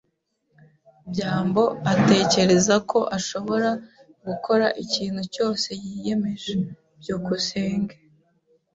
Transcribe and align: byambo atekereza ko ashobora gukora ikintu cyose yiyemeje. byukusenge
byambo 1.11 1.63
atekereza 1.93 2.75
ko 2.89 2.99
ashobora 3.17 3.69
gukora 4.27 4.67
ikintu 4.83 5.21
cyose 5.33 5.69
yiyemeje. 5.83 6.53
byukusenge 6.99 7.95